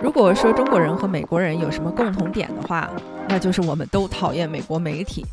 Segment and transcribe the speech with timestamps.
[0.00, 2.88] 如果说中国人和美国人有什么共同点的话，
[3.28, 5.26] 那就是我们都讨厌美国媒体，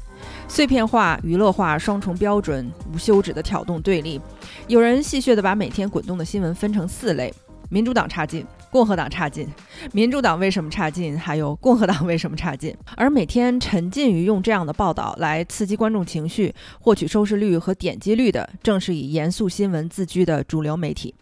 [0.47, 4.19] 碎片化、娱乐化、双重标准、无休止的挑动对立。
[4.67, 7.31] 有人戏谑地把每天滚动的新闻分成四类：
[7.69, 9.47] 民主党差劲，共和党差劲，
[9.93, 12.75] 民主党为什么差劲，还有共和党为什么差劲。
[12.97, 21.13] 而每天沉浸于用这样的报道来刺激观众情绪、获取收视率和点击率的，正是以严肃新闻自居的主流媒体。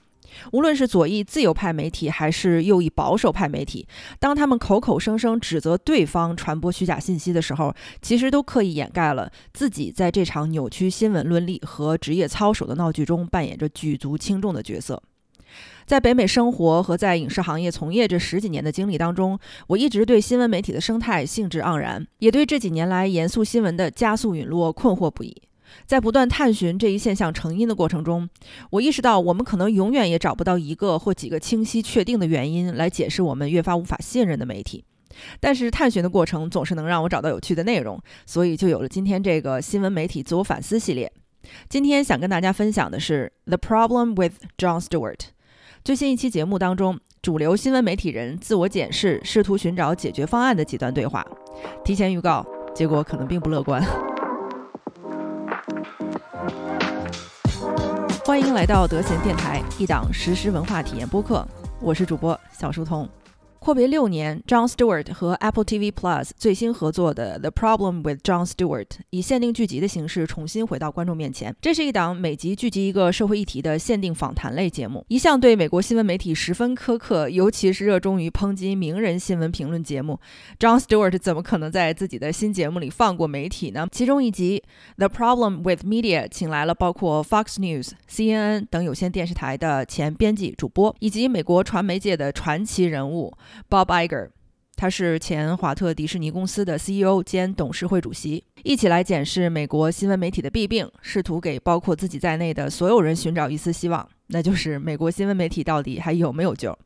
[0.51, 3.87] 无论是左翼自由派媒体，还是右翼保守派媒体，
[4.19, 15.01] 当他们口口声声指责对方传播虚假信息的时候，其实都刻意掩盖了自己在这场扭曲新闻伦理和职业操守的闹剧中扮演着举足轻重的角色。
[15.85, 19.37] 在北美生活和在影视行业从业这十几年的经历当中，
[19.67, 25.35] 我一直对新闻媒体的生态兴致盎然，也对这几年来严肃新闻的加速陨落困惑不已。
[25.85, 28.29] 在不断探寻这一现象成因的过程中，
[28.71, 34.83] 我意识到我们可能永远也找不到一个或几个清晰确定的原因来解释我们越发无法信任的媒体。
[35.39, 41.11] 但是探寻的过程总是能让我找到有趣的内容，所以就有了今天这个新闻媒体自我反思系列。
[41.69, 45.15] 今天想跟大家分享的是《The Problem with John Stewart》。
[45.83, 51.25] 最新一期节目当中，主流新闻媒体人自我检视，试图寻找解决方案的几段对话。
[51.83, 53.83] 提前预告，结果可能并不乐观。
[58.25, 61.45] 欢迎来到德贤电台，一档实时文化体验播客。
[61.79, 63.07] 我是主播小书童。
[63.63, 71.55] 阔别六年，John Stewart 和 Apple TV Plus 最新合作的《The Problem with John Stewart》以限定剧集的形式重新回到观众面前。
[71.61, 75.05] 这是一档每集聚集一个社会议题的限定访谈类节目。
[75.07, 80.19] 一向对美国新闻媒体十分苛刻，尤其是热衷于抨击名人新闻评论节目
[80.59, 83.87] ，John Stewart 怎么可能在自己的新节目里放过媒体呢？
[83.89, 84.61] 其中一集
[84.97, 93.33] 《The Problem with Media》请来了包括 Fox News、CNN 等有线电视台的前编辑、主播，以及美国传媒界的传奇人物。
[93.69, 94.29] Bob Iger，
[94.75, 106.77] 他是前华特迪士尼公司的 CEO 兼董事会主席，一起来检视美国新闻媒体的弊病，试图给包括自己在内的所有人寻找一丝希望，那就是美国新闻媒体到底还有没有救？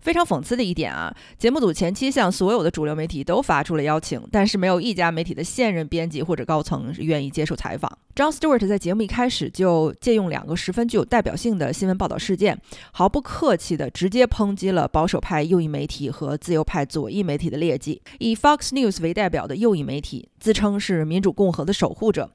[0.00, 7.90] 非常讽刺的一点啊，节目组前期向所有的主流媒体都发出了邀请，但是没有一家媒体的现任编辑或者高层愿意接受采访。
[8.14, 12.58] John Stewart 在节目一开始就借用两个十分具有代表性的新闻报道事件，
[12.92, 18.00] 毫不客气地直接抨击了保守派右翼媒体和自由派左翼媒体的劣迹。
[18.18, 22.30] 以 Fox News 为代表的右翼媒体自称是民主共和的守护者，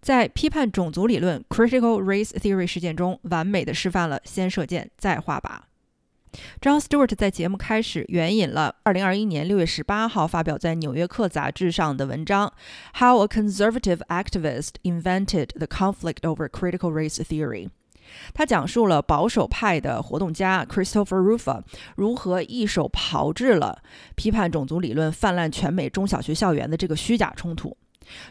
[0.00, 5.75] 在批判种族理论 （Critical Race Theory） 事件中，完美地示范了先射箭再画靶。
[6.60, 12.52] John Stewart 在节目开始援引了2021年6月18号发表在《纽约客》杂志上的文章
[12.98, 17.66] 《How a Conservative Activist Invented the Conflict over Critical Race Theory》。
[18.34, 21.62] 他讲述了保守派的活动家 Christopher Ruffa
[21.96, 23.82] 如何一手炮制了
[24.14, 27.76] 批判种族理论泛滥全美中小学校园的这个虚假冲突。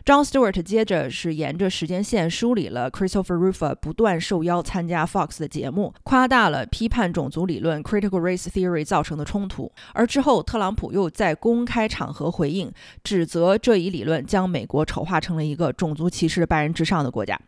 [0.06, 9.72] John Stewart 接着是沿着时间线梳理了 Christopher Ruffa 不断受邀参加 Fox 的节目，夸大了批判种族理论 Critical Race Theory 造成的冲突。
[9.94, 12.72] 而之后，特朗普又在公开场合回应，
[13.04, 17.40] 指责这一理论将美国丑化成了一个种族歧视的白人至上的国家。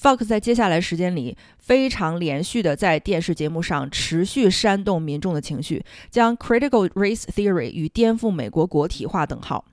[0.00, 9.64] Fox 在接下来时间里非常连续的在电视节目上持续煽动民众的情绪，将 Critical Race Theory 与颠覆美国国体划等号。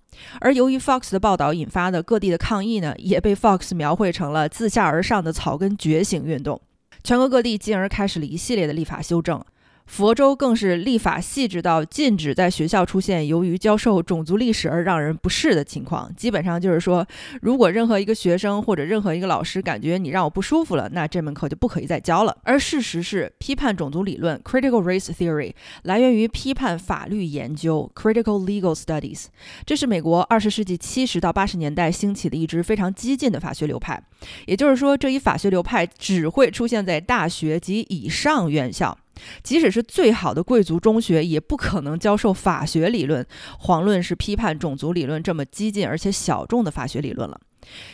[0.41, 6.59] 而由于 Fox 的报道引发的各地的抗议呢，也被 Fox 描绘成了自下而上的草根觉醒运动，
[7.03, 9.43] 全国各地进而开始了一系列的立法修正。
[9.89, 16.09] 佛州更是立法细致到禁止在学校出现由于教授种族历史而让人不适的情况。
[16.15, 17.05] 基本上就是说，
[17.41, 22.37] 如果任何一个学生或者任何一个老师感觉你让我不舒服了，那这门课就不可以再教了。
[22.43, 29.25] 而事实是，批判种族理论 （Critical Race Theory） 来源于批判法律研究 （Critical Legal Studies），
[29.65, 34.01] 这是美国二十世纪七十到八十年代兴起的一支非常激进的法学流派。
[34.45, 38.95] 也就是说，这一法学流派只会出现在大学及以上院校。
[39.43, 43.25] 即使是最好的贵族中学，也不可能教授法学理论。
[43.63, 47.39] 遑论是批判种族理论这么激进而且小众的法学理论了。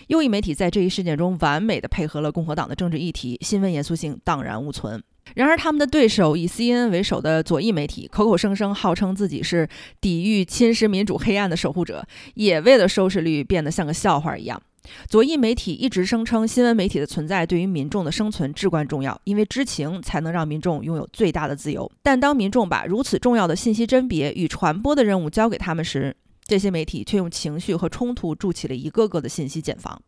[0.08, 5.04] 右翼媒体在这一事件中完美的配合了共和党的政治议题，新闻严肃性荡然无存。
[5.34, 9.68] 然而，他们的对手以 CNN 为首的左翼媒体，口口声声号称自己是
[10.00, 12.06] 抵御侵蚀民主黑暗的守护者，
[12.36, 14.62] 也为了收视率变得像个笑话一样。
[15.08, 21.92] 左翼媒体一直声称，新闻媒体的存在对于民众的生存至关重要，因为知情才能让民众拥有最大的自由。
[22.04, 26.16] 但当民众把如此重要的信息甄别与传播的任务交给他们时，
[26.46, 30.02] 这些媒体却用情绪和冲突筑起了一个个的信息茧房。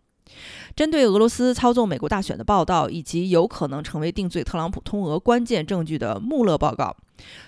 [0.75, 6.95] 针对俄罗斯操纵美国大选的报道，以及有可能成为定罪特朗普通俄关键证据的穆勒报告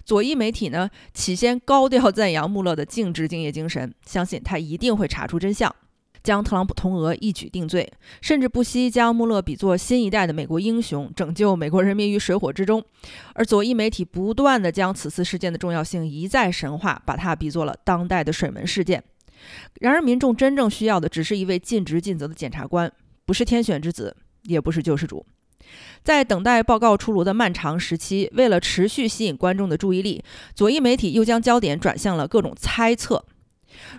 [0.06, 5.76] 左翼媒体呢，起先高调赞扬穆勒的尽职敬业精神，相信他一定会查出真相，
[6.30, 7.92] 将特朗普通俄一举定罪，
[8.22, 12.86] 甚至不惜将穆勒比作新一代的美国英雄，拯救美国人民于水火之中。
[13.34, 19.04] 而左翼媒体不断地将此次事件的重要性一再神化，把它比作了当代的水门事件。
[19.82, 22.92] 然而，民众真正需要的只是一位尽职尽责的检察官，
[23.26, 25.26] 不是天选之子，也不是救世主。
[26.04, 30.24] 在等待报告出炉的漫长时期，为了持续吸引观众的注意力，
[30.54, 33.26] 左翼媒体又将焦点转向了各种猜测。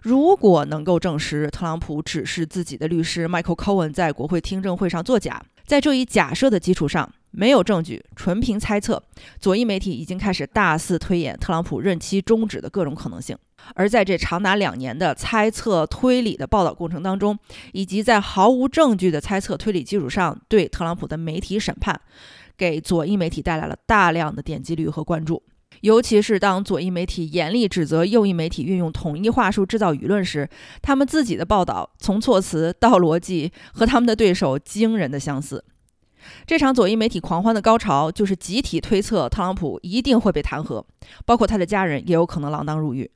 [0.02, 9.02] 如果能够证实特朗普只是自己的律师 Michael Cohen 在国会听证会上作假，在这一假设的基础上，没有证据，纯凭猜测，
[9.38, 13.36] 左翼媒体已经开始大肆推演特朗普任期终止的各种可能性。
[13.74, 17.38] 而在这长达两年的猜测推理的报道过程当中，
[17.72, 22.00] 以及在毫无证据的猜测推理基础上对特朗普的媒体审判，
[22.56, 25.42] 给左翼媒体带来了大量的点击率和关注。
[25.80, 30.48] 尤其是当左翼媒体严厉指责右翼媒体运用统一话术制造舆论时，
[30.82, 35.64] 他们自己的报道从措辞到逻辑和他们的对手惊人的相似。
[36.46, 40.84] 这场左翼媒体狂欢的高潮，就是集体推测特朗普一定会被弹劾，
[41.24, 43.10] 包括他的家人也有可能锒铛入狱。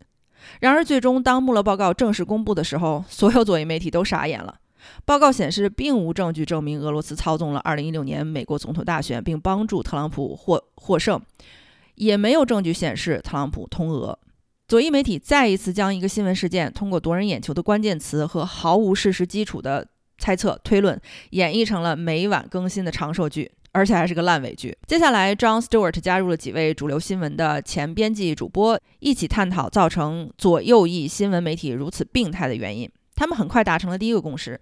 [0.60, 4.56] 然而，最终当穆勒报告正式公布的时候，所有左翼媒体都傻眼了。
[5.04, 11.20] 报告显示，并无证据证明俄罗斯操纵了2016年美国总统大选，并帮助特朗普获获胜，
[11.96, 14.18] 也没有证据显示特朗普通俄。
[14.68, 19.86] 左翼媒体再一次将一个新闻事件通过夺人眼球的关键词和毫无事实基础的
[20.18, 21.00] 猜测推论，
[21.30, 23.52] 演绎成了每晚更新的长寿剧。
[23.76, 24.72] 而且还是个烂尾剧。
[24.86, 32.88] 接下来，John Stewart 加入了几位主流新闻的前编辑主播，一起探讨造成左右翼新闻媒体如此病态的原因。
[33.16, 34.60] 他们很快达成了第一个共识：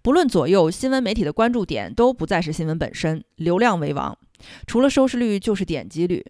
[0.00, 4.16] 不论左右，新闻媒体的关注点都不再是新闻本身，流量为王，
[4.68, 6.24] 除了收视率就是点击率。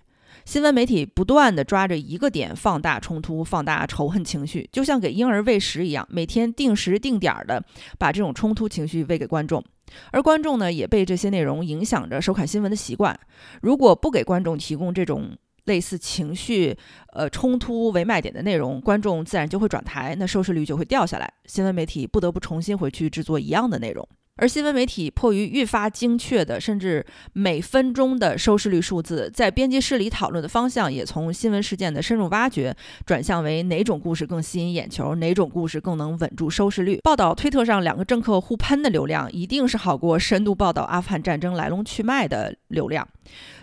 [0.44, 7.64] 新闻媒体不断地抓着一个点放大冲突，放大仇恨情绪，就像给婴儿喂食一样，每天定时定点的
[7.98, 9.62] 把这种冲突情绪喂给观众。
[10.10, 13.18] 而观众呢，也被这些内容影响着收看新闻的习惯。
[13.60, 16.76] 如果不给观众提供这种类似情绪、
[17.12, 21.32] 呃冲突为卖点的内容，观众自然就会转台，那收视率就会掉下来。
[21.44, 24.08] 新闻媒体不得不重新回去制作一样的内容。
[24.42, 32.74] 而新闻媒体迫于愈发精确的，甚至每分钟的收视率数字，在编辑室里讨论的方向也从新闻事件的深入挖掘，
[33.06, 36.98] 转向为哪种故事更吸引眼球，哪种故事更能稳住收视率。
[37.04, 43.06] 报道推特上两个政客互喷的流量，一定是好过深度报道阿富汗战争来龙去脉的流量。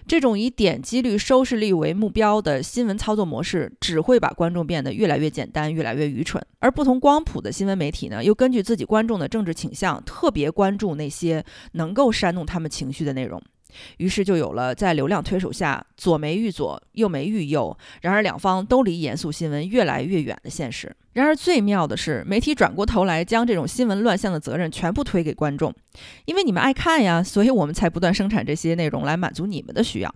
[0.07, 6.43] 这种以点击率、收视率为目标的新闻操作模式，只会把观众变得越来越简单、越来越愚蠢。
[6.59, 13.41] 而不同光谱的新闻媒体呢，又根据自己观众的政治倾向，特别关注那些能够煽动他们情绪的内容。
[13.97, 20.95] 于是就有了在流量推手下左媒遇左，右媒遇右，然而两方都离严肃新闻越来越远的现实。
[21.13, 25.73] 然而最妙的是，媒体转过头来将这种新闻乱象的责任全部推给观众，
[26.25, 30.15] 因为你们爱看呀，所以我们才不断生产这些内容来满足你们的需要。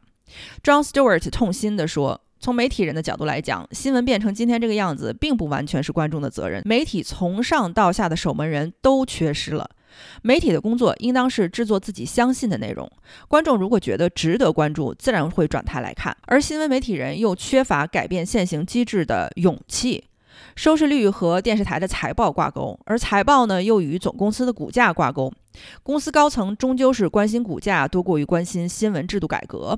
[0.63, 9.69] John Stewart 痛心地说：“从媒体人的角度来讲，新闻变成今天这个样子，并不完全是观众的责任，媒体从上到下的守门人都缺失了。”
[10.21, 12.89] 媒体的工作应当是制作自己相信的内容，
[13.27, 16.15] 观众如果觉得值得关注，自然会转台来看。
[16.27, 20.03] 而新闻媒体人又缺乏改变现行机制的勇气。
[20.55, 25.31] 收视率和电视台的财报挂钩，而财报呢又与总公司的股价挂钩。
[25.83, 29.77] 公司高层终究是关心股价多过于关心新闻制度改革，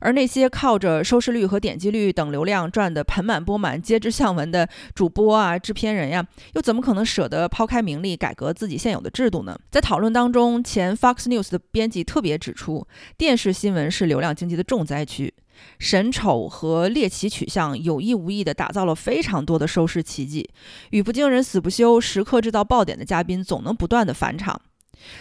[0.00, 9.58] 而那些靠着收视率和点击率等流量赚得盆满钵满、皆知向闻的主播啊、制片人呀，又怎么可能舍得抛开名利改革自己现有的制度呢？
[9.70, 12.86] 在讨论当中，前 Fox News 的编辑特别指出，
[13.16, 15.32] 电视新闻是流量经济的重灾区。
[15.78, 20.50] 神丑和猎奇取向有意无意地打造了非常多的收视奇迹，
[20.90, 24.60] 语不惊人死不休，时刻制造爆点的嘉宾总能不断的返场。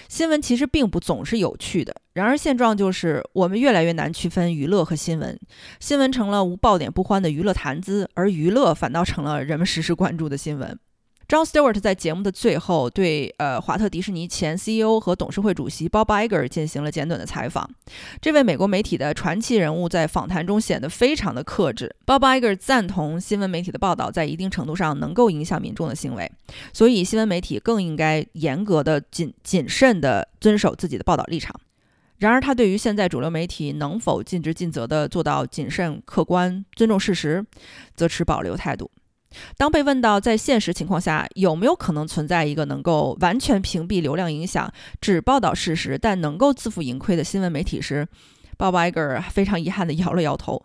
[0.07, 5.39] 新闻其实并不总是有趣的，然而现状就是我们越来越难区分娱乐和新闻，
[5.79, 10.77] 新闻成了无爆点不欢的娱乐谈资，而娱乐反倒成了人们时时关注的新闻。
[11.31, 17.69] John Stewart 在节目的最后对呃华特迪士尼前 CEO 和董事会主席 Bob Iger 进行了简短的采访。
[18.19, 21.95] 这位美国媒体的传奇人物在访谈中显得非常的克制。
[22.05, 26.29] Bob Iger 赞同新闻媒体的报道在一定程度上能够影响民众的行为，
[26.73, 31.55] 所以新闻媒体更应该严格的谨谨慎的遵守自己的报道立场。
[32.17, 37.45] 然而，他对于现在主流媒体能否尽职尽责的做到谨慎、客观、尊重事实，
[37.95, 38.91] 则持保留态度。
[39.57, 48.07] 当被问到在现实情况下有没有可能存在一个能够完全屏蔽流量影响、只报道事实但能够自负盈亏的新闻媒体时，
[48.57, 50.61] 鲍勃·艾格尔非常遗憾地 摇了摇头。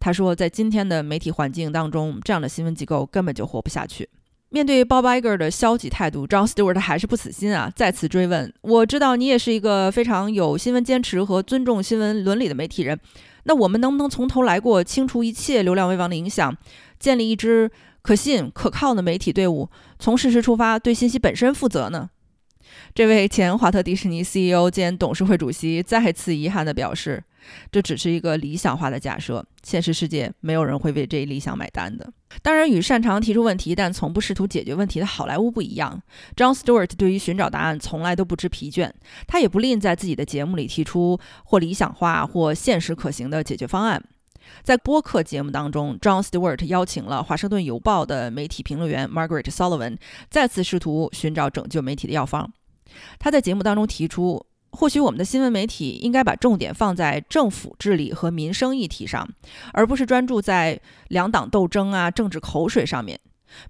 [0.00, 4.08] 他说，在今天的媒体环境当中，这样的新闻机构根本就活不下去。
[4.50, 13.00] 面对 Bob Iger 的消极态度，John Stewart 还是不死心啊，再次追问：“我知道你也是一个非常有新闻坚持和尊重新闻伦理的媒体人，
[13.44, 16.56] 那我们能不能从头来过，清除一切流量为王的影响，
[17.00, 17.68] 建立一支
[18.04, 22.10] 可信可靠的媒体队伍，从事实出发，对信息本身负责呢？”
[22.94, 27.22] 这位前华特迪士尼 CEO 兼董事会主席再次遗憾地表示
[27.72, 36.02] ：“这只是一个理想化的假设，现实世界没有人会为这一理想买单的。”当然，与擅长提出问题但从不试图解决问题的好莱坞不一样
[36.36, 38.90] ，John Stewart 对于寻找答案从来都不知疲倦。
[39.26, 44.02] 他也不吝在自己的节目里提出或理想化或现实可行的解决方案。
[44.62, 49.98] 在播客节目当中，John Stewart 邀请了《华盛顿邮报》的媒体评论员 Margaret Sullivan，
[50.30, 52.52] 再次试图寻找拯救媒体的药方。
[53.18, 59.28] 他在节目当中提出，或许我们的新闻媒体应该把重点放在政府治理和民生议题上，
[59.72, 63.18] 而不是专注在两党斗争啊、政治口水上面。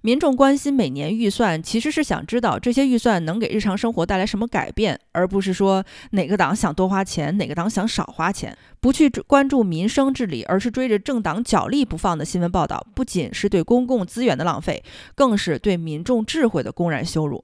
[0.01, 8.57] 民众关心每年预算，其实是想知道这些预算能给日常生活带来什么改变，而不是说哪个党想多花钱，哪个党想少花钱。
[8.79, 14.83] 不去关注民生治理，而是追着政党角力不放的新闻报道，不仅是对公共资源的浪费，
[15.15, 17.43] 更是对民众智慧的公然羞辱。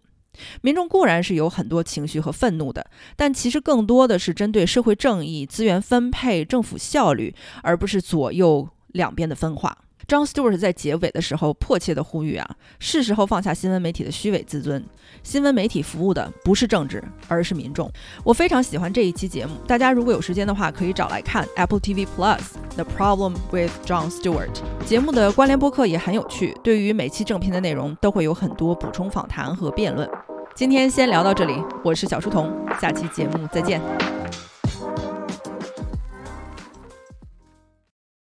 [0.62, 7.34] 民众固然是有很多情绪和愤怒的，但其实更多的是针对社会正义、资源分配、政府效率，
[7.64, 9.78] 而不是左右两边的分化。
[10.08, 14.84] John Stewart 在结尾的时候迫切地呼吁啊，是时候放下新闻媒体的虚伪自尊。
[15.24, 17.92] 新闻媒体服务的不是政治，而是民众。
[18.24, 22.40] 我非常喜欢这一期节目，大家如果有时间的话，可以找来看 Apple TV Plus
[22.76, 24.50] The Problem with John Stewart
[24.86, 26.58] 节目的关联播客也很有趣。
[26.64, 30.10] 对于每期正片的内容，都会有很多补充访谈和辩论。
[30.56, 31.54] 今天先聊到这里，
[31.84, 34.21] 我是小书童，下期节目再见。